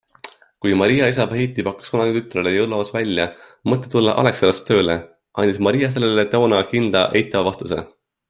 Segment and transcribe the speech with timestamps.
[0.65, 3.27] Kui Maria isa Heiti pakkus kunagi tütrele jõululauas välja
[3.73, 4.97] mõtte tulla Alexelasse tööle,
[5.43, 7.81] andis Maria sellele toona kindla eitava vastuse.